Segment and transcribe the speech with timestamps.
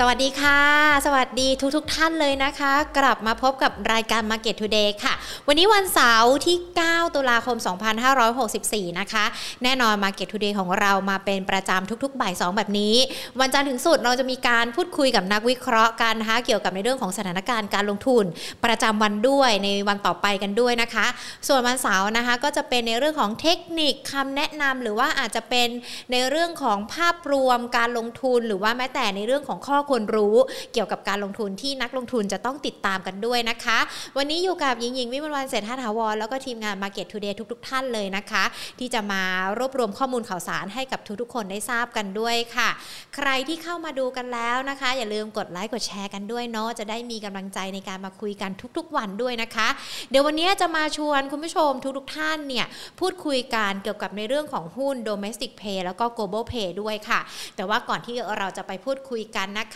[0.00, 0.60] สวัสดีค่ะ
[1.06, 5.14] สวัสดีทุกทท่านเลยนะคะ กลับมาพบกับรายการ Market Today ค่ะ
[5.48, 6.56] วันนี้วันเสาร์ที่
[6.86, 7.56] 9 ตุลาคม
[8.28, 9.24] 2564 นะคะ
[9.62, 12.94] แน่นอน Market Today ของเรามาเป็นประจำทุกๆ บ่าย 2 แบบนี้
[13.40, 18.24] วันจันทร์ถึงสุดเราจะมีการพูดคุยกับนักวิเคราะห์กันนะคะเกี่ยวกับในเรื่องของสถานการณ์การลงทุน
[18.64, 21.06] ประจำวันด้วยในวันต่อไปกันด้วยนะคะ
[21.48, 25.68] ส่วนวันเสาร์นะคะก็จะเป็นในเรื่องของเทคนิคคำแนะนำหรือว่าอาจจะเป็น
[26.12, 30.36] ในเรื่องของภาพรวมการลงทุนหรือว่าแม้แต่ในเรื่องของข้อควรรู้
[30.72, 33.78] เกี่ยวกับการลงทุนที่นักลงทุนจะต้องติดตามกันด้วยนะคะ
[34.16, 38.44] วันนี้อยู่กับหญิงหญิงวิมลวันเศรษฐาถาวรแล้วก็ทีมงาน Market Today ทุก ๆ ท่านเลยนะคะ
[38.78, 39.22] ที่จะมา
[39.58, 42.68] รวบรวมข้อมูลข่าวสารให้กับทุกๆ คนได้ทราบกันด้วยค่ะ
[43.16, 49.68] ใครที่เข้ามาดูกันแล้วนะคะ อย่าลืมกดไลค์กดแชร์กันด้วยเนาะจะได้มีกำลังใจในการมาคุยกันทุกๆ วันด้วยนะคะ
[50.10, 52.66] เดี๋ยววันนี้จะมาชวนคุณผู้ชมทุกๆ ท่านเนี่ย
[53.00, 57.20] พูดคุยกันเกี่ยวกับในเรื่องของหุ้น domestic pay แล้วก็ global pay ด้วยค่ะ
[57.56, 59.75] แต่ว่าก่อนที่เราจะไปพูดคุยกันนะค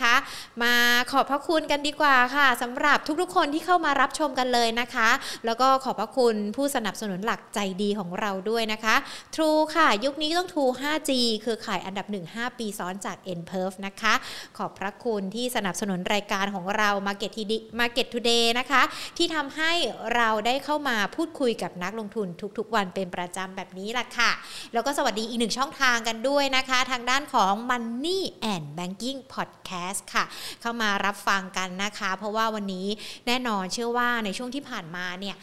[0.63, 0.73] มา
[1.11, 5.09] ขอบพระคุณกันดีกว่าค่ะสำหรับทุกๆคนที่เข้ามารับชมกันเลยนะคะ
[5.45, 8.95] แล้วก็ขอบพระคุณผู้สนับสนุนหลักใจดีของเราด้วยนะคะ
[9.35, 11.11] True ค่ะ ยุคนี้ต้อง True 5G
[11.45, 14.13] คือขายอันดับ 1 5 ปีซ้อนจาก n p e r f นะคะ
[14.57, 17.31] ขอบพระคุณที่สนับสนุนรายการของเรา Market
[17.79, 18.81] Market Today นะคะ
[19.17, 19.71] ที่ทำให้
[20.15, 24.31] เราได้เข้ามาพูดคุยกับนักลงทุนทุกๆ วันเป็นประจำแบบนี้แหละค่ะ
[24.73, 28.21] แล้วก็สวัสดีอีกหนึ่งช่องทางกันด้วยนะคะ ทางด้านของ Money
[28.53, 30.25] and Banking Podcast ค่ะ
[30.61, 32.87] เข้ามารับฟังกันนะคะ เพราะว่าวันนี้
[33.27, 35.37] แน่นอนเชื่อว่าในช่วงที่ผ่านมาเนี่ย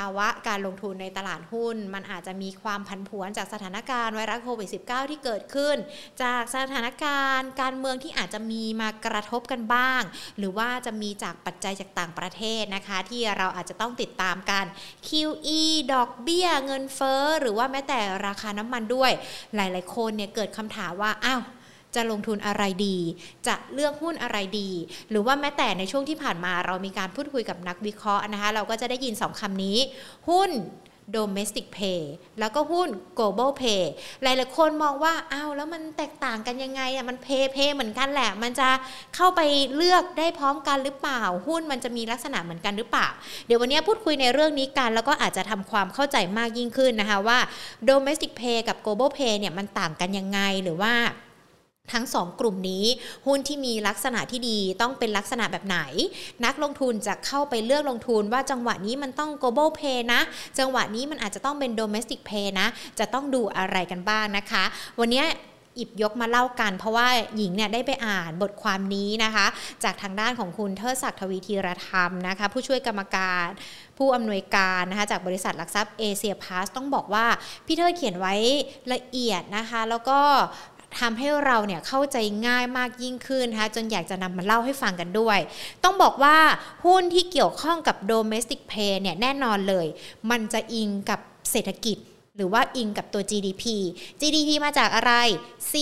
[0.00, 5.76] ภาวะการลงทุนในตลาดหุ้น มันอาจจะมีความผันผวนจากสถานการณ์ไวรัสโควิด -19 ที่เกิดขึ้น
[6.22, 10.02] จากสถานการณ์การเมืองที่อาจจะมีมากระทบกันบ้าง
[10.38, 14.64] หรือว่าจะมีจากปัจจัยจากต่างประเทศนะคะ ที่เราอาจจะต้องติดตามกัน
[15.08, 15.60] QE
[15.94, 19.12] ดอกเบี้ยเงินเฟ้อ หรือว่าแม้แต่ราคาน้ำมันด้วย
[19.54, 21.42] หลาย ๆ คนเนี่ยเกิดคำถามว่าอ้าว
[21.96, 22.96] จะลงทุนอะไรดี
[23.46, 24.70] จะเลือกหุ้นอะไรดี
[25.10, 29.78] หรือว่าแม้แต่ในช่วงที่ผ่านมาเรามีการพูดคุยกับนักวิเคราะห์นะคะ เราก็จะได้ยินสองคำนี้
[30.28, 30.52] หุ้น
[31.16, 32.00] domestic pay
[32.40, 33.82] แล้วก็หุ้น global pay
[34.22, 38.68] หลายๆคนมองว่าอ้าวแล้วมันแตกต่างกันยังไงอะมัน pay pay เหมือนกันแหละ มันจะ
[39.16, 39.40] เข้าไป
[39.76, 43.08] เลือกได้พร้อมกันหรือเปล่า หุ้นมันจะมีลักษณะเหมือนกันหรือเปล่า
[43.46, 47.38] เดี๋ยววันนี้พูดคุยในเรื่องนี้กัน แล้วก็อาจจะทำความเข้าใจมากยิ่งขึ้นนะคะว่า
[47.88, 50.94] domestic pay กับ global pay เนี่ยมันต่างกันยังไงหรือว่า
[51.92, 52.84] ทั้ง 2 กลุ่มนี้
[53.26, 55.78] หุ้นที่มีลักษณะที่ดีต้องเป็นลักษณะแบบไหน
[56.44, 60.20] นักลงทุนจะเข้าไปเลือกลงทุนว่าจังหวะนี้มันต้อง global pay นะ
[60.58, 62.66] จังหวะนี้มันอาจจะต้องเป็น domestic pay นะ
[62.98, 64.64] จะต้องดูอะไรกันบ้างนะคะ
[65.00, 65.24] วันนี้
[65.76, 69.46] หยิบยกมาเล่ากัน เพราะว่าหญิงเนี่ยได้ไปอ่านบทความนี้นะคะ
[69.84, 73.46] จากทางด้านของคุณเทิดศักดิ์ทวีธีรธรรมนะคะ ผู้ช่วยกรรมการ
[73.98, 77.26] ผู้อำนวยการนะคะจากบริษัทหลักทรัพย์เอเชียพาสต้องบอกว่า
[77.66, 78.34] พี่เทิดเขียนไว้
[78.92, 80.18] ละเอียดนะคะ แล้วก็
[81.00, 82.16] ทำให้เราเนี่ยเข้าใจ
[82.46, 85.38] ง่ายมากยิ่งขึ้นนะคะจนอยากจะนำมาเล่าให้ฟังกันด้วย
[85.84, 86.36] ต้องบอกว่า
[86.84, 89.86] หุ้นที่เกี่ยวข้องกับ domestic pay เนี่ยแน่นอนเลย
[90.30, 91.20] มันจะอิงกับ
[91.50, 91.98] เศรษฐกิจ
[92.36, 93.64] หรือว่าอิงกับตัว GDP
[94.20, 95.12] GDP มาจากอะไร
[95.70, 95.74] C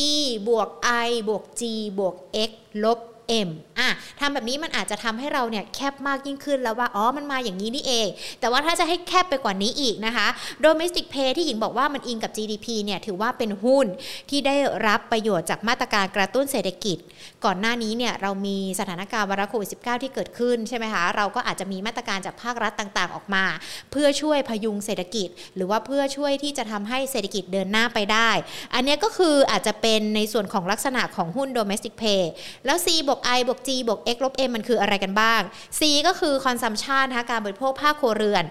[0.49, 0.69] บวก
[1.07, 1.63] I บวก G
[1.99, 2.15] บวก
[2.49, 2.51] X
[2.85, 2.99] ลบ
[3.47, 3.49] M
[3.79, 3.89] อะ
[4.21, 8.09] ทำแบบนี้มันอาจจะทำให้เราเนี่ยแคบมากยิ่งขึ้นแล้วว่า อ๋อ มันมาอย่างนี้นี่เอง
[8.41, 10.27] แต่ว่าถ้าจะให้แคบไปกว่านี้อีกนะคะ
[10.65, 13.87] domestic pay ที่หญิงบอกว่ามันอิงกับ GDP เนี่ยถือว่าเป็นหุ้น
[14.31, 16.99] ที่ได้รับประโยชน์จากมาตรการกระตุ้นเศรษฐกิจ
[17.45, 23.45] ก่อนหน้านี้เนี่ยเรามีสถานการณ์วาระโควิด -19 ที่เกิดขึ้นใช่ไหมคะ เราก็อาจจะมีมาตรการจากภาครัฐต่างๆ ออกมา
[23.91, 28.31] เพื่อช่วยพยุงเศรษฐกิจ หรือว่าเพื่อช่วยที่จะทำให้เศรษฐกิจเดินหน้าไปได้
[28.75, 32.23] อันนี้ก็คืออาจจะเป็นในส่วนของลักษณะของหุ้น domestic pay
[32.67, 35.41] แล้ว C บวก I บวก G บวก x ลบ m มันคืออะไรกันบ้าง
[35.79, 38.45] c ก็คือ consumption นะคะการบริโภคภาคครัวเรือน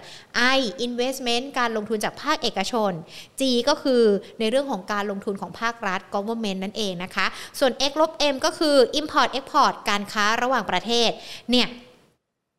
[0.56, 2.92] i investment การลงทุนจากภาคเอกชน
[3.40, 4.02] g ก็คือ
[4.38, 7.26] ในเรื่องของการลงทุนของภาครัฐ government นั่นเองนะคะ
[7.58, 11.10] ส่วน x ลบ m ก็คือ import export การค้าระหว่างประเทศ
[11.52, 11.68] เนี่ย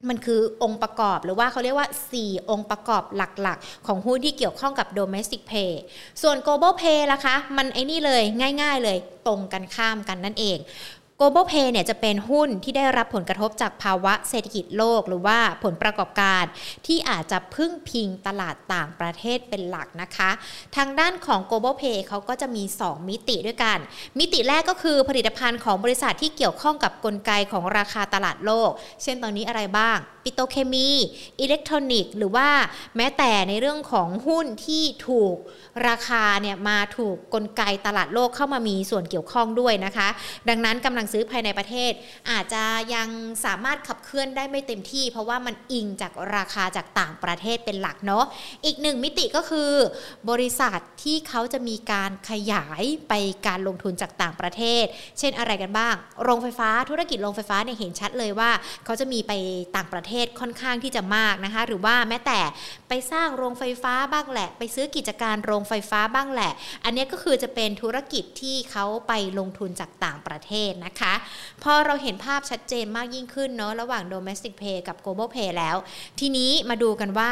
[0.09, 1.87] มันคือองค์ประกอบหรือว่าเขาเรียกว่า
[2.19, 5.71] 4 องค์ประกอบหลักๆ ของหุ้นที่เกี่ยวข้องกับ domestic pay
[6.21, 8.23] ส่วน global pay ล่ะคะ มันไอ้นี่เลย
[8.61, 8.97] ง่าย ๆ เลย
[9.27, 10.57] ตรงกันข้ามกันนั่นเอง
[11.23, 16.43] global pay เนี่ยจะเป็นหุ้นที่ได้รับผลกระทบจากภาวะเศรษฐกิจโลก หรือว่าผลประกอบการ
[16.87, 20.29] ที่อาจจะพึ่งพิงตลาดต่างประเทศเป็นหลักนะคะ
[20.75, 23.77] ทางด้านของ global pay เขาก็จะมี 2 มิติด้วยกัน
[24.19, 28.69] มิติแรกก็คือผลิตภัณฑ์ของบริษัทที่เกี่ยวข้องกับกลไกของราคาตลาดโลก
[29.03, 30.89] เช่นตอนนี้อะไรบ้าง ปิโตเคมี
[31.41, 32.49] อิเล็กทรอนิกส์ หรือว่า
[32.97, 35.35] แม้แต่ในเรื่องของหุ้นที่ถูก
[35.87, 40.07] ราคาเนี่ยมาถูกกลไกตลาดโลกเข้ามามีส่วนเกี่ยวข้องด้วยนะคะ
[40.49, 41.91] ดังนั้นกำลังซื้อภายในประเทศ
[42.29, 42.63] อาจจะ
[42.95, 43.09] ยัง
[43.45, 48.25] สามารถขับเคลื่อนได้ไม่เต็มที่ เพราะว่ามันอิงจากราคาจากต่างประเทศเป็นหลักเนาะ
[48.65, 49.71] อีกหนึ่งมิติก็คือ
[50.29, 53.13] บริษัทที่เขาจะมีการขยายไป
[53.47, 54.83] การลงทุนจากต่างประเทศ
[55.19, 58.51] เช่นอะไรกันบ้าง โรงไฟฟ้าธุรกิจโรงไฟฟ้าเนี่ยเห็นชัดเลยว่า
[58.85, 59.31] เขาจะมีไป
[59.75, 62.39] ต่างประเทศค่อนข้างที่จะมากนะคะ หรือว่าแม้แต่
[62.89, 66.51] ไปสร้างโรงไฟฟ้าบ้างแหละ ไปซื้อกิจการโรงไฟฟ้าบ้างแหละ
[66.85, 70.90] อันนี้ก็คือจะเป็นธุรกิจที่เขาไปลงทุนจากต่างประเทศนะคะ
[71.63, 75.75] พอเราเห็นภาพชัดเจนมากยิ่งขึ้นเนาะระหว่าง domestic pay กับ global pay แล้ว
[76.19, 77.31] ทีนี้มาดูกันว่า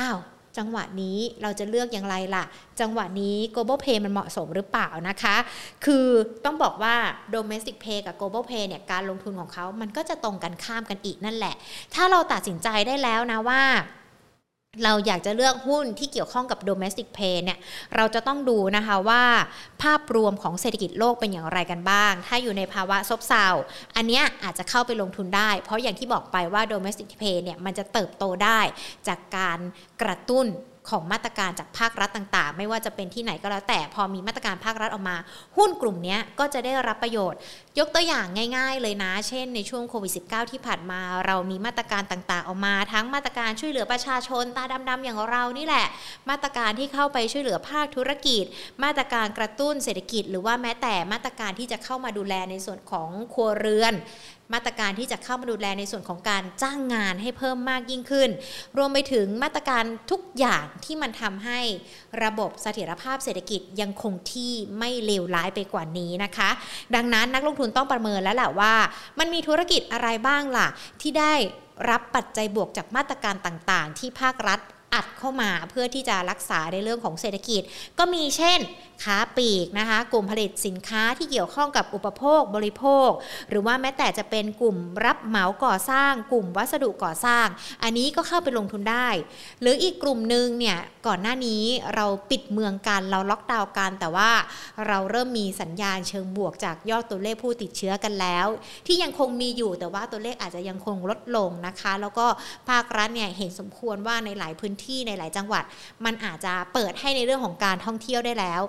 [0.00, 0.18] อ้าว
[0.60, 2.44] จังหวะนี้เราจะเลือกอย่างไรล่ะ
[2.80, 5.36] จังหวะนี้ global pay มันเหมาะสมหรือเปล่านะคะ
[5.84, 6.06] คือ
[6.44, 6.94] ต้องบอกว่า
[7.34, 11.54] domestic pay กับ global pay เนี่ยการลงทุนของเขามันก็จะตรงกันข้ามกันอีกนั่นแหละ
[11.94, 13.62] ถ้าเราตัดสินใจได้แล้วนะว่า
[14.84, 17.58] เราอยากจะเลือกหุ้นที่เกี่ยวข้องกับ domestic pay เนี่ย
[17.96, 19.24] เราจะต้องดูนะคะว่า
[19.82, 23.46] ภาพรวมของเศรษฐกิจโลกเป็นอย่างไรกันบ้าง ถ้าอยู่ในภาวะซบเซา
[23.96, 28.60] อันเนี้ยอาจจะเข้าไปลงทุนได้ เพราะอย่างที่บอกไปว่า domestic pay เนี่ย มันจะเติบโตได้
[29.08, 29.58] จากการ
[30.02, 30.46] กระตุ้น
[30.90, 35.16] ของมาตรการจากภาครัฐต่าง ๆ ไม่ว่าจะเป็นที่ไหนก็แล้วแต่พอมีมาตรการภาครัฐออกมา
[35.56, 37.38] หุ้นกลุ่มนี้ก็จะได้รับประโยชน์
[37.78, 45.86] ยกตัวอย่างง่าย ๆ เลยนะ เช่น ในช่วงโควิด -19 ที่ผ่านมาเรามีมาตรการต่างๆ ออกมา ทั้งมาตรการช่วยเหลือประชาชนตาดำๆอย่างเรานี่แหละ
[46.30, 48.44] มาตรการที่เข้าไปช่วยเหลือภาคธุรกิจ
[48.84, 53.94] มาตรการกระตุ้นเศรษฐกิจ หรือว่าแม้แต่มาตรการที่จะเข้ามาดูแลในส่วนของครัวเรือน
[54.52, 58.30] มาตรการที่จะเข้ามาดูแลในส่วนของการจ้างงานให้เพิ่มมากยิ่งขึ้น
[58.76, 61.60] รวมไปถึงมาตรการทุกอย่างที่มันทำให้
[62.24, 66.50] ระบบเสถียรภาพเศรษฐกิจยังคงที่ไม่เลวร้ายไปกว่านี้นะคะ
[66.94, 68.74] ดังนั้นนักลงทุนต้องประเมินแล้วแหละว่า
[69.18, 70.68] มันมีธุรกิจอะไรบ้างล่ะ
[71.00, 71.34] ที่ได้
[71.90, 74.60] รับปัจจัยบวกจากมาตรการต่างๆ ที่ภาครัฐ
[74.96, 77.62] อัดเข้ามาเพื่อที่จะรักษาในเรื่องของเศรษฐกิจ
[77.98, 78.58] ก็มีเช่น
[79.04, 83.08] ค้าปลีกนะคะกลุ่มผลิตสินค้าที่เกี่ยวข้องกับอุปโภคบริโภค
[83.50, 87.46] หรือว่าแม้แต่จะเป็นกลุ่มรับเหมาก่อสร้าง กลุ่มวัสดุก่อสร้าง
[87.82, 89.08] อันนี้ก็เข้าไปลงทุนได้
[89.60, 91.62] หรืออีกกลุ่มหนึ่งเนี่ยก่อนหน้านี้
[91.94, 94.30] เราปิดเมืองกันเราล็อกดาวน์กันแต่ว่า
[94.86, 98.46] เราเริ่มมีสัญญาณเชิงบวกจากยอดตัวเลขผู้ติดเชื้อกันแล้ว
[98.86, 102.26] ที่ยังคงมีอยู่แต่ว่าตัวเลขอาจจะยังคงลดลงนะคะ แล้วก็
[102.68, 105.64] ภาครัฐเนี่ยเห็นสมควรว่าในหลายพื้นที่ที่ในหลายจังหวัด
[106.04, 108.62] มันอาจจะเปิดให้ในเรื่องของการท่องเที่ยวได้แล้ว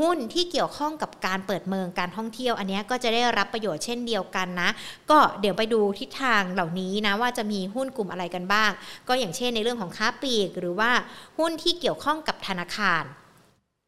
[0.00, 4.70] หุ้นที่เกี่ยวข้องกับการเปิดเมืองการท่องเที่ยว อันนี้ก็จะได้รับประโยชน์เช่นเดียวกันนะ
[5.10, 8.70] ก็เดี๋ยวไปดูทิศทางเหล่านี้นะว่าจะมีหุ้นกลุ่มอะไรกันบ้าง
[9.08, 10.90] ก็อย่างเช่นในเรื่องของค้าปลีก หรือว่า
[11.38, 13.02] หุ้นที่เกี่ยวข้องกับธนาคาร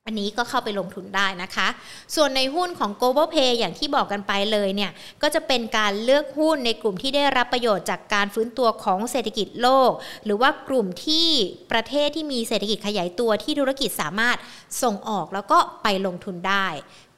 [0.06, 1.68] อันนี้ก็เข้าไปลงทุนได้นะคะ
[2.14, 9.92] ส่วนในหุ้นของ Global Pay อย่างที่บอกกันไปเลยเนี่ย ก็จะเป็นการเลือกหุ้นในกลุ่มที่ได้รับประโยชน์จากการฟื้นตัวของเศรษฐกิจโลก
[10.24, 11.28] หรือว่ากลุ่มที่
[11.72, 14.36] ประเทศที่มีเศรษฐกิจขยายตัวที่ธุรกิจสามารถ
[14.82, 16.66] ส่งออกแล้วก็ไปลงทุนได้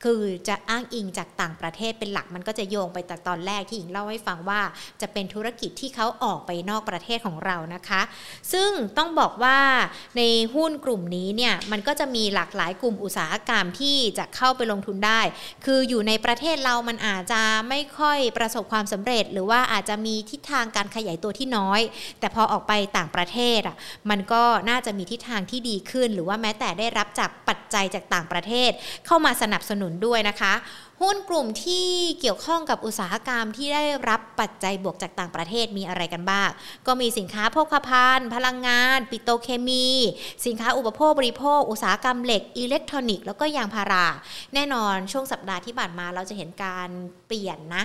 [0.04, 4.60] คือจะอ้างอิงจากต่างประเทศเป็นหลักมันก็จะโยงไปจากตอนแรกที่หญิงเล่าให้ฟังว่า
[5.00, 8.02] จะเป็นธุรกิจที่เขาออกไปนอกประเทศของเรานะคะ
[8.52, 9.58] ซึ่งต้องบอกว่า
[10.16, 10.22] ใน
[10.54, 15.20] หุ้นกลุ่มนี้เนี่ยมันก็จะมีหลากหลายกลุ่มอุตสาหกรรมที่จะเข้าไปลงทุนได้
[15.64, 21.80] คืออยู่ในประเทศเรามันอาจจะไม่ค่อยประสบความสำเร็จ หรือว่าอาจจะมีทิศทางการขยายตัวที่น้อย
[22.20, 23.76] แต่พอออกไปต่างประเทศอะ
[24.10, 28.70] มันก็น่าจะมีทิศทางที่ดีขึ้น หรือว่าแม้แต่ได้รับจากปัจจัยจากต่างประเทศ
[29.06, 30.54] เข้ามาสนับสนุนด้วยนะคะ
[31.02, 31.86] หุ้นกลุ่มที่
[32.20, 36.48] เกี่ยวข้องกับอุตสาหกรรมที่ได้รับปัจจัยบวกจากต่างประเทศมีอะไรกันบ้าง
[36.86, 39.88] ก็มีสินค้าโภคภัณฑ์ พลังงาน ปิโตเคมี
[40.46, 44.06] สินค้าอุปโภคบริโภค อุตสาหกรรมเหล็กอิเล็กทรอนิกส์แล้วก็ยางพารา
[44.54, 46.88] แน่นอนช่วงสัปดาห์ที่ผ่านมาเราจะเห็นการ
[47.26, 47.84] เปลี่ยนนะ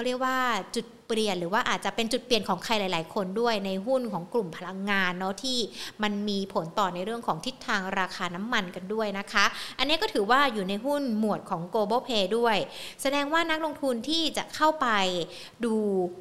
[0.00, 0.40] เขาเรียกว่า
[0.74, 5.58] จุดเปลี่ยนหรือว่าอาจจะเป็นจุดเปลี่ยนของใครหลาย ๆ คนด้วยในหุ้นของกลุ่มพลังงานเนาะที่
[6.02, 9.44] มันมีผลต่อในเรื่องของทิศทางราคาน้ำมันกันด้วยนะคะ
[9.78, 12.56] อันนี้ก็ถือว่าอยู่ในหุ้นหมวดของ global pay ด้วย
[13.02, 14.88] แสดงว่านักลงทุนที่จะเข้าไป
[15.64, 15.74] ดู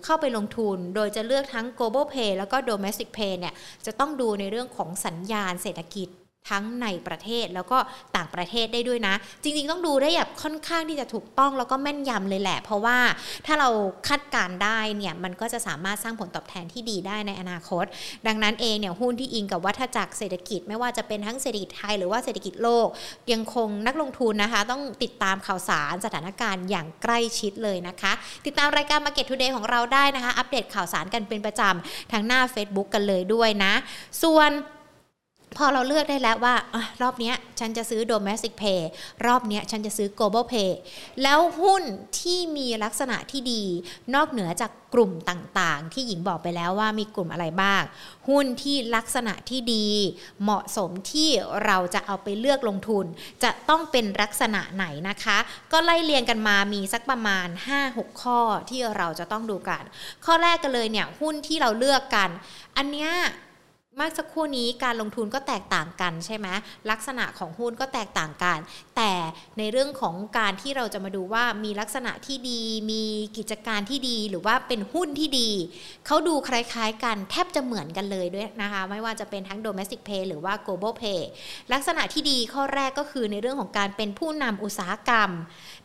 [0.05, 3.53] เข้าไปลงทุน โดยจะเลือกทั้ง global pay แล้วก็ domestic pay เนี่ย
[3.85, 6.09] จะต้องดูในเรื่องของสัญญาณเศรษฐกิจ
[6.49, 7.77] ทั้งในประเทศแล้วก็
[8.15, 12.97] ต่างประเทศได้ด้วยนะ จริงๆ ต้องดูได้แบบค่อนข้างที่จะถูกต้องแล้วก็แม่นยำเลยแหละ เพราะว่า
[13.45, 13.69] ถ้าเรา
[14.07, 17.85] คาดการได้เนี่ยมันก็จะสามารถสร้างผลตอบแทนที่ดีได้ในอนาคต
[18.27, 22.87] ดังนั้นเองเนี่ยหุ้นที่อิงกับวัฏจักรเศรษฐกิจ ไม่ว่าจะเป็นทั้งเศรษฐกิจไทยหรือว่าเศรษฐกิจโลก
[23.31, 28.11] ยังคงนักลงทุนนะคะ ต้องติดตามข่าวสารสถานการณ์อย่างใกล้ชิดเลยนะคะ
[28.45, 33.73] ติดตามรายการ Market Today ของเราได้นะคะ อัปเดตข่าวสารกันเป็นประจำทางหน้า Facebook กันเลยด้วยนะ
[34.23, 34.51] ส่วน
[35.57, 38.81] พอเราเลือกได้แล้วว่าอรอบนี้ฉันจะซื้อ domestic pay
[39.25, 40.69] รอบนี้ฉันจะซื้อ global pay
[41.23, 41.83] แล้วหุ้น
[42.19, 43.63] ที่มีลักษณะที่ดี
[44.15, 47.81] นอกเหนือจากกลุ่มต่างๆ ที่หญิงบอกไปแล้วว่ามีกลุ่มอะไรบ้าง
[48.29, 49.87] หุ้นที่ลักษณะที่ดี
[50.43, 51.29] เหมาะสมที่
[51.65, 53.05] เราจะเอาไปเลือกลงทุน
[53.43, 55.37] จะต้องเป็นลักษณะไหนนะคะ
[55.71, 57.47] ก็ไล่เรียงกันมามีสักประมาณ
[57.85, 58.39] 5-6 ข้อ
[58.69, 59.83] ที่เราจะต้องดูกัน
[60.25, 62.29] ข้อแรกกันเลยเนี่ยหุ้นที่เราเลือกกัน
[62.77, 63.11] อันเนี้ย
[63.97, 66.47] มื่อสักครู่นี้การลงทุนก็แตกต่างกันใช่ไหม
[66.91, 68.59] ลักษณะของหุ้นก็แตกต่างกัน
[68.95, 69.11] แต่
[69.57, 73.03] ในเรื่องของการที่เราจะมาดูว่ามีลักษณะที่ดี มี
[73.37, 75.49] กิจการที่ดีหรือว่าเป็นหุ้นที่ดี
[76.05, 81.21] เขาดูคล้ายๆกันแทบจะเหมือนกันเลยด้วยนะคะ ไม่ว่าจะเป็นทั้ง domestic pay หรือว่า global pay
[81.73, 85.29] ลักษณะที่ดีข้อแรกก็คือในเรื่องของการเป็นผู้นำอุตสาหกรรม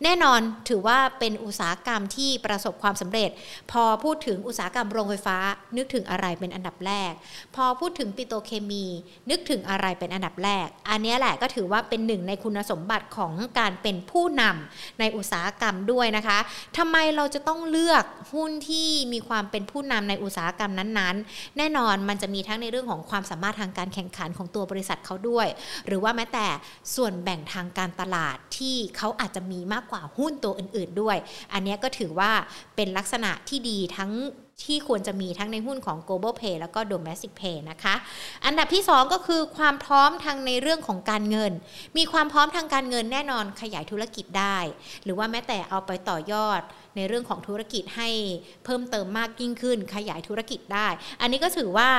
[0.03, 3.31] แน่นอนถือว่าเป็นอุตสาหกรรมที่ประสบความสำเร็จ
[3.73, 5.37] พอพูดถึงอุตสาหกรรมโรงไฟฟ้า
[5.77, 7.13] นึกถึงอะไรเป็นอันดับแรก
[7.55, 8.85] พอพูดถึงปิโตเคมี
[9.31, 16.39] นึกถึงอะไรเป็นอันดับแรก อันนี้แหละก็ถือว่าเป็นหนึ่งในคุณสมบัติของการเป็นผู้นำในอุตสาหกรรมด้วยนะคะ
[16.77, 25.47] ทำไมเราจะต้องเลือกหุ้นที่มีความเป็นผู้นำในอุตสาหกรรมนั้นๆ แน่นอนมันจะมีทั้งในเรื่องของความสามารถทางการแข่งขันของตัวบริษัทเขาด้วย
[25.87, 26.47] หรือว่าแม้แต่
[26.95, 31.17] ส่วนแบ่งทางการตลาดที่เขาอาจจะมีมากกว่าหุ้นตัวอื่น ๆด้วย
[31.53, 32.31] อันนี้ก็ถือว่า
[32.76, 34.12] เป็นลักษณะที่ดีทั้ง
[34.64, 37.95] ที่ควรจะมีทั้งในหุ้นของ global pay แล้วก็ domestic pay นะคะ
[38.45, 41.53] อันดับที่ 2 ก็คือความพร้อมทางในเรื่องของการเงิน
[41.97, 44.59] มีความพร้อมทางการเงินแน่นอนขยายธุรกิจได้
[45.05, 46.61] หรือว่าแม้แต่เอาไปต่อยอด
[46.97, 48.09] ในเรื่องของธุรกิจให้
[48.64, 50.88] เพิ่มเติมมากยิ่งขึ้น ขยายธุรกิจได้
[51.21, 51.91] อันนี้ก็ถือว่า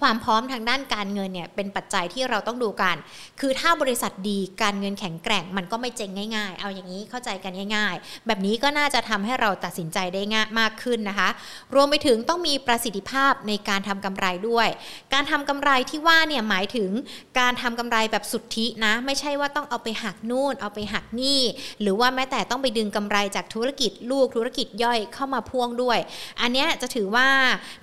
[0.00, 2.96] ความพร้อมทางด้านการเงินเนี่ยเป็นปัจจัยที่เราต้องดูกัน
[3.40, 11.28] คือถ้าบริษัทดีการเงินแข็งแกร่งมันก็ไม่เจ๊งง่าย ๆ เอาอย่างนี้เข้าใจกันง่าย ๆ แบบนี้ก็น่าจะทำให้เราตัดสินใจได้ง่ายมากขึ้นนะคะ
[11.74, 14.68] รวมไปถึงต้องมีประสิทธิภาพในการทำกำไรด้วย
[15.12, 16.90] การทำกำไรที่ว่าเนี่ยหมายถึง
[17.38, 21.40] การทำกำไรแบบสุทธินะ ไม่ใช่ว่าต้องเอาไปหักนู่น เอาไปหักนี่
[21.80, 25.98] หรือว่าแม้แต่ต้องไปดึงกำไรจากธุรกิจลูกธุรกิจย่อยเข้ามาพ่วงด้วย
[26.40, 27.28] อันนี้จะถือว่า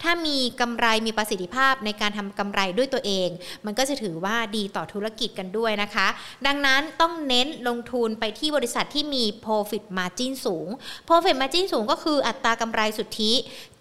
[0.03, 3.29] ถ้ามีกำไรมีประสิทธิภาพในการทำกำไรด้วยตัวเอง
[3.65, 6.07] มันก็จะถือว่าดีต่อธุรกิจกันด้วยนะคะ
[6.47, 10.67] ดังนั้นต้องเน้นลงทุนไปที่บริษัทที่มี profit margin สูง
[11.07, 13.31] profit margin สูงก็คืออัตรากำไรสุทธิ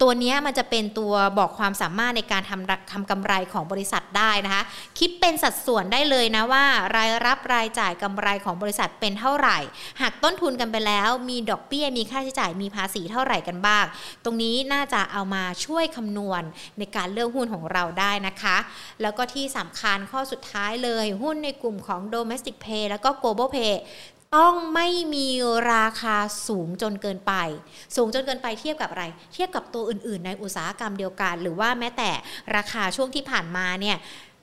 [0.01, 4.63] ตัวนี้มันจะเป็นตัวบอกความสามารถในการทำทำกำไรของบริษัทได้นะคะ
[4.99, 9.57] คิดเป็นสัดส่วนได้เลยนะว่ารายรับรายจ่ายกำไรของบริษัทเป็นเท่าไหร่
[10.01, 13.85] หากต้นทุนกันไปแล้ว มีดอกเบี้ยมีค่าใช้จ่ายมีภาษีเท่าไหร่กันบ้าง
[14.23, 16.43] ตรงนี้น่าจะเอามาช่วยคำนวณ
[16.79, 18.57] ในการเลือกหุ้นของเราได้นะคะ
[19.01, 23.75] แล้วก็ที่สำคัญข้อสุดท้ายเลยหุ้นในกลุ่มของ domestic pay แล้วก็ global pay
[24.35, 25.27] ต้องไม่มี
[25.73, 27.33] ราคาสูงจนเกินไป
[27.95, 32.11] สูงจนเกินไปเทียบกับอะไร เทียบกับตัวอื่นๆ ในอุตสาหกรรมเดียวกัน หรือว่าแม้แต่
[32.55, 33.97] ราคาช่วงที่ผ่านมาเนี่ย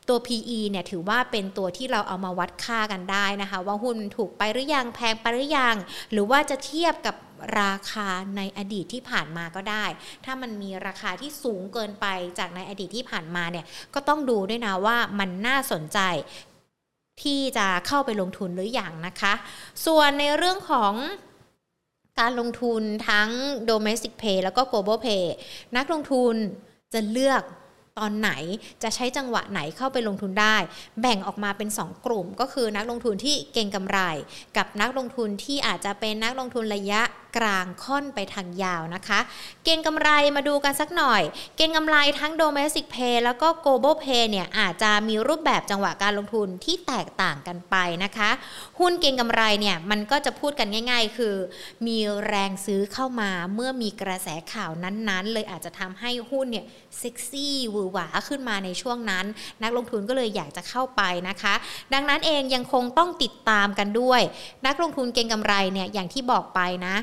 [0.09, 5.77] ตัว PE เนี่ยถือว่าเป็นตัวที่เราเอามาวัดค่ากันได้นะคะ ว่าหุ้นถูกไปหรือยังแพงไปหรือยัง
[6.13, 7.15] หรือว่าจะเทียบกับ
[7.61, 9.85] ราคาในอดีตที่ผ่านมาก็ได้
[10.25, 12.07] ถ้ามันมีราคาที่สูงเกินไป
[12.39, 13.65] จากในอดีตที่ผ่านมาเนี่ย
[13.95, 15.99] ก็ต้องดูด้วยนะว่ามันน่าสนใจ
[17.23, 19.35] ที่จะเข้าไปลงทุนหรืออยังนะคะ
[19.87, 20.93] ส่วนในเรื่องของ
[22.21, 23.29] การลงทุนทั้ง
[23.71, 25.25] domestic pay แล้วก็ global pay
[25.77, 26.35] นักลงทุน
[26.95, 27.43] จะเลือก
[27.99, 28.31] ตอนไหน
[28.83, 30.57] จะใช้จังหวะไหนเข้าไปลงทุนได้
[31.01, 33.99] แบ่งออกมาเป็น 2 กลุ่ม ก็คือนักลงทุนที่เก่งกำไร
[34.57, 37.03] กับนักลงทุนที่อาจจะเป็นนักลงทุนระยะ
[37.39, 39.21] กลางค่อนไปทางยาวนะคะ
[39.65, 41.23] เก่งกำไรมาดูกันสักหน่อย
[41.57, 48.31] เก่งกำไรทั้ง domestic pay แล้วก็ global pay เนี่ยอาจจะมีรูปแบบจังหวะการลงทุนที่แตกต่างกันไปนะคะ
[48.79, 51.35] หุ้นเก่งกำไรเนี่ยมันก็จะพูดกันง่าย ๆ คือ
[51.87, 56.65] มีแรงซื้อเข้ามาเมื่อมีกระแสข่าวนั้นๆ เลยอาจจะทำให้หุ้นเนี่ย
[56.99, 59.25] เซ็กซี่วือหวาขึ้นมาในช่วงนั้น
[59.63, 61.55] นักลงทุนก็เลยอยากจะเข้าไปนะคะ
[61.95, 64.21] ดังนั้นเองยังคงต้องติดตามกันด้วย
[64.67, 66.95] นักลงทุนเก่งกำไรเนี่ยอย่างที่บอกไปนะ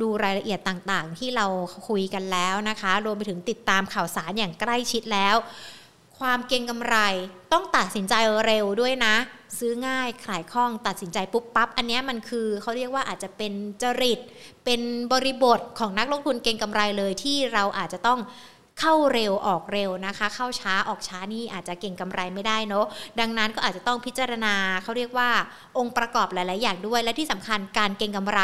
[0.00, 1.46] ดูรายละเอียดต่างๆ ที่เรา
[1.88, 5.36] คุยกันแล้วนะคะ รวมไปถึงติดตามข่าวสารอย่างใกล้ชิดแล้ว
[6.18, 6.96] ความเก่งกำไร
[7.52, 9.14] ต้องตัดสินใจเร็วด้วยนะ
[9.58, 14.20] ซื้อง่ายขายคล่องตัดสินใจปุ๊บปั๊บ อันนี้มันคือเขาเรียกว่าอาจจะเป็นจริต
[14.64, 14.80] เป็น
[15.12, 18.18] บริบทของนักลงทุนเก่งกำไรเลยที่เราอาจจะต้อง
[18.80, 22.86] เข้าเร็วออกเร็วนะคะ เข้าช้าออกช้านี่อาจจะเก่งกำไรไม่ได้เนาะ
[23.20, 25.30] ดังนั้นก็อาจจะต้องพิจารณาเขาเรียกว่า
[25.78, 28.40] องค์ประกอบหลาย ๆ อย่างด้วย และที่สำคัญการเก่งกำไร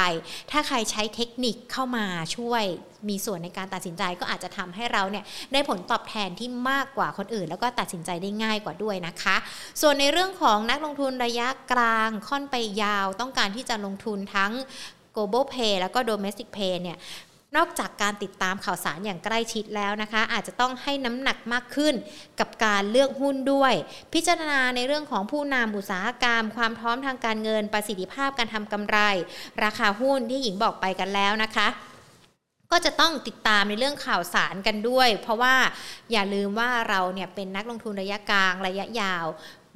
[0.50, 2.04] ถ้าใครใช้เทคนิคเข้ามา
[2.36, 2.64] ช่วย
[3.08, 9.36] มีส่วนในการตัดสินใจก็อาจจะทำให้เราเนี่ยได้ผลตอบแทนที่มากกว่าคนอื่น แล้วก็ตัดสินใจได้ง่ายกว่าด้วยนะคะ
[9.80, 14.52] ส่วนในเรื่องของนักลงทุนระยะกลางค่อนไปยาว ต้องการที่จะลงทุนทั้ง
[15.16, 16.98] global pay แล้วก็ domestic pay เนี่ย
[17.56, 21.94] นอกจากการติดตามข่าวสารอย่างใกล้ชิดแล้วนะคะ อาจจะต้องให้น้ำหนักมากขึ้น
[22.40, 23.72] กับการเลือกหุ้นด้วย
[24.14, 28.98] พิจารณาในเรื่องของผู้นำอุตสาหกรรม ความพร้อมทางการเงินประสิทธิภาพการทำกำไร
[29.64, 31.68] ราคาหุ้นที่หญิงบอกไปกันแล้วนะคะ
[32.70, 35.54] ก็จะต้องติดตามในเรื่องข่าวสารกันด้วย เพราะว่า
[36.12, 39.26] อย่าลืมว่าเราเนี่ยเป็นนักลงทุนระยะกลางระยะยาว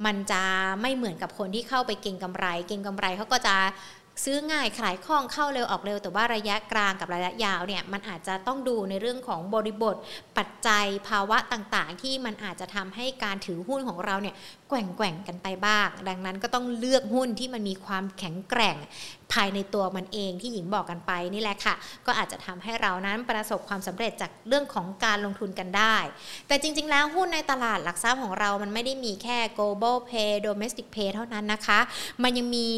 [0.05, 0.43] มันจะ
[0.81, 3.55] ไม่เหมือนกับคนที่เข้าไปเก็งกำไร เก็งกำไรเขาก็จะ
[4.23, 9.95] ซื้อง่ายขายคล่องเข้าเร็วออกเร็ว แต่ว่าระยะกลางกับระยะยาวเนี่ยมันอาจจะต้องดูในเรื่องของบริบท
[10.37, 14.35] ปัจจัยภาวะต่างๆ ที่มันอาจจะทำให้การถือหุ้นของเราเนี่ย
[14.69, 18.75] แกว่งแกว่งกันไปบ้าง ดังนั้นก็ต้องเลือกหุ้นที่มันมีความแข็งแกร่ง
[19.33, 25.97] ภายในตัวมันเองที่หญิงบอกกันไปนี่แหละค่ะ ก็อาจจะทำให้เรานั้นประสบความสำเร็จจากเรื่องของการลงทุนกันได้
[26.47, 31.79] แต่จริง ๆ แล้วหุ้นในตลาดหลักทรัพย์ของเรามันไม่ได้มีแค่ global pay domestic pay เท่านั้นนะคะ
[32.23, 32.69] มันยังมี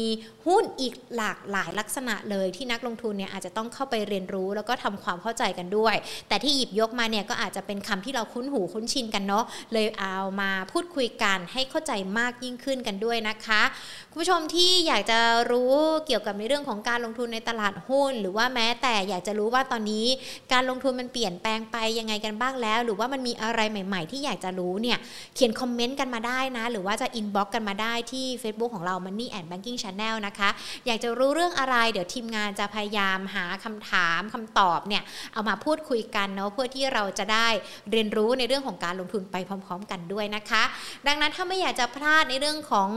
[0.46, 5.94] หุ้นอีกหลากหลายลักษณะเลยที่นักลงทุนเนี่ยอาจจะต้องเข้าไปเรียนรู้แล้วก็ทำความเข้าใจกันด้วย
[6.28, 13.62] แต่ที่หยิบยกมาเนี่ยก็อาจจะเป็นคำที่เราคุ้นหูคุ้นชินกันเนาะเลยเอามาพูดคุยกันให้เข้าใจมากยิ่งขึ้นกันด้วยนะคะ
[14.10, 15.18] คุณผู้ชมที่อยากจะ
[15.50, 15.74] รู้
[16.06, 20.06] เกี่ยวกับในเรื่องของการลงทุนในตลาดหุ้น หรือว่าแม้แต่อยากจะรู้ว่าตอนนี้
[20.52, 24.98] การลงทุนมันเปลี่ยนแปลงไปยังไงกันบ้างแล้ว หรือว่ามันมีอะไรใหม่ ๆ ที่อยากจะรู้เนี่ย
[25.34, 30.50] เขียนคอมเมนต์กันมาได้นะ หรือว่าจะอินบ็อกกันมาได้ที่ Facebook ของเรา Money and Banking Channel นะคะ
[30.86, 37.48] อยากจะรู้เรื่องอะไร เดี๋ยวทีมงานจะพยายามหาคำถามคำตอบเนี่ยเอามาพูดคุยกันเนาะเพื่อที่เราจะได้
[37.90, 40.62] เรียนรู้ในเรื่องของการลงทุนไปพร้อม ๆ กันด้วยนะคะ
[41.06, 42.90] ดังนั้นถ้าไม่อยากจะพลาดในเรื่องของ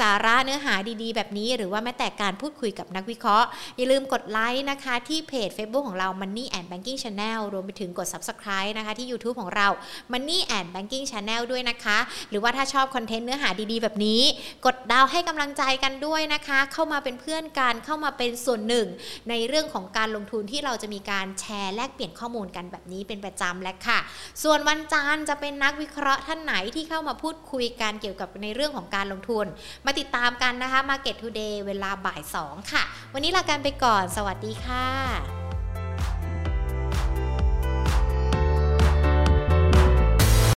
[0.00, 3.46] สาระเนื้อหาดีๆ แบบนี้ หรือว่าแม้แต่การพูดคุยกับนักวิเคราะห์
[3.76, 9.68] อย่าลืมกดไลค์นะคะที่เพจ Facebook ของเรา Money and Banking Channel รวมไปถึงกด Subscribe นะคะที่ YouTube ของเรา
[10.12, 11.98] Money and Banking Channel ด้วยนะคะ
[12.30, 14.22] หรือว่าถ้าชอบคอนเทนต์เนื้อหาดีๆ แบบนี้
[14.66, 18.86] กดดาวให้กำลังใจกันด้วยนะคะ เข้ามาเป็นเพื่อนกันเข้ามาเป็นส่วนหนึ่ง
[19.30, 23.98] ในเรื่องของการลงทุนที่เราจะมีการแชร์แลกเปลี่ยนข้อมูลกันแบบนี้เป็นประจำและค่ะ
[24.42, 29.46] ส่วนวันจันทร์จะเป็นนักวิเคราะห์ท่านไหนที่เข้ามาพูดคุยกันเกี่ยวกับในเรื่องของการลงทุน
[29.86, 32.82] มาติดตามกันนะคะ Market Today เวลาบ่าย2ค่ะ
[33.14, 35.41] วันนี้ลากันไปก่อน สวัสดีค่ะ